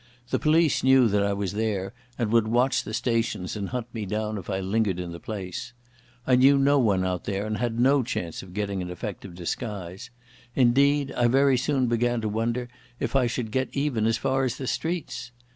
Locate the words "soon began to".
11.55-12.29